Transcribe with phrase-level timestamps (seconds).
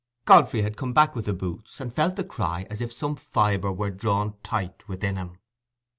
[0.25, 3.71] Godfrey had come back with the boots, and felt the cry as if some fibre
[3.71, 5.37] were drawn tight within him.